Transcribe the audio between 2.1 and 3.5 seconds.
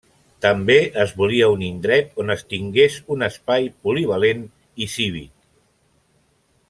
on es tingués un